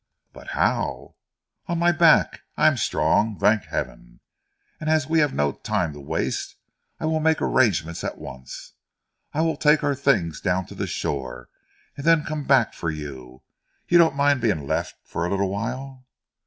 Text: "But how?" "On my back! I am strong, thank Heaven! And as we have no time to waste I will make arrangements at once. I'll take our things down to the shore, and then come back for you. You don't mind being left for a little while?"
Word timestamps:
"But 0.33 0.47
how?" 0.57 1.13
"On 1.67 1.77
my 1.77 1.91
back! 1.91 2.41
I 2.57 2.65
am 2.65 2.75
strong, 2.75 3.37
thank 3.37 3.65
Heaven! 3.65 4.19
And 4.79 4.89
as 4.89 5.05
we 5.05 5.19
have 5.19 5.31
no 5.31 5.51
time 5.51 5.93
to 5.93 5.99
waste 5.99 6.55
I 6.99 7.05
will 7.05 7.19
make 7.19 7.39
arrangements 7.39 8.03
at 8.03 8.17
once. 8.17 8.73
I'll 9.31 9.55
take 9.57 9.83
our 9.83 9.93
things 9.93 10.41
down 10.41 10.65
to 10.65 10.73
the 10.73 10.87
shore, 10.87 11.49
and 11.95 12.03
then 12.03 12.23
come 12.25 12.45
back 12.45 12.73
for 12.73 12.89
you. 12.89 13.43
You 13.89 13.99
don't 13.99 14.15
mind 14.15 14.41
being 14.41 14.65
left 14.65 14.95
for 15.03 15.23
a 15.23 15.29
little 15.29 15.49
while?" 15.51 16.07